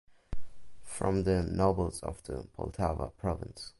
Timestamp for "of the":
2.01-2.47